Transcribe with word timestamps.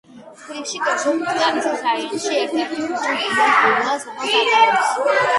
თბილისში, 0.37 0.77
კერძოდ, 0.85 1.17
კრწანისის 1.25 1.83
რაიონში 1.87 2.31
ერთ-ერთი 2.37 2.85
ქუჩა 2.93 3.11
გია 3.25 3.45
გულუას 3.59 4.07
სახელს 4.07 4.33
ატარებს. 4.39 4.97